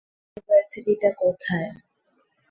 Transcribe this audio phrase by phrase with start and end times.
[0.27, 1.69] University টা কোথায়?